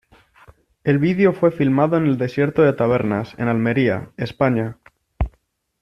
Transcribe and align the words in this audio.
El 0.83 0.97
video 0.97 1.31
fue 1.31 1.51
filmado 1.51 1.95
en 1.95 2.07
el 2.07 2.17
desierto 2.17 2.63
de 2.63 2.73
Tabernas, 2.73 3.35
en 3.37 3.49
Almería, 3.49 4.09
España. 4.17 4.79